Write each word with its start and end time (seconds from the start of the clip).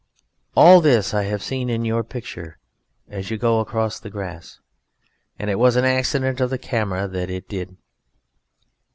All 0.57 0.81
this 0.81 1.13
I 1.13 1.25
have 1.25 1.43
seen 1.43 1.69
in 1.69 1.85
your 1.85 2.03
picture 2.03 2.57
as 3.07 3.29
you 3.29 3.37
go 3.37 3.59
across 3.59 3.99
the 3.99 4.09
grass, 4.09 4.59
and 5.37 5.47
it 5.47 5.59
was 5.59 5.75
an 5.75 5.85
accident 5.85 6.41
of 6.41 6.49
the 6.49 6.57
camera 6.57 7.07
that 7.07 7.27
did 7.27 7.53
it. 7.69 7.75